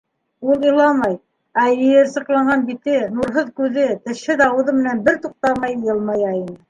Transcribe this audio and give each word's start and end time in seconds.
Ул 0.51 0.63
иламай, 0.67 1.11
ә 1.63 1.65
йыйырсыҡланған 1.73 2.65
бите, 2.71 2.95
нурһыҙ 3.19 3.51
күҙе, 3.61 3.85
тешһеҙ 4.09 4.43
ауыҙы 4.47 4.75
менән 4.79 5.05
бер 5.11 5.21
туҡтамай 5.27 5.77
йылмая 5.83 6.21
ине... 6.41 6.57